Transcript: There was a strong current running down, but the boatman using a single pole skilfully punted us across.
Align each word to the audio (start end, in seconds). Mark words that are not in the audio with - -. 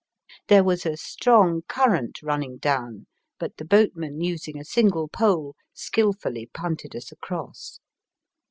There 0.47 0.63
was 0.63 0.83
a 0.83 0.97
strong 0.97 1.61
current 1.67 2.23
running 2.23 2.57
down, 2.57 3.05
but 3.37 3.57
the 3.57 3.65
boatman 3.65 4.19
using 4.19 4.57
a 4.57 4.65
single 4.65 5.07
pole 5.07 5.53
skilfully 5.75 6.49
punted 6.51 6.95
us 6.95 7.11
across. 7.11 7.79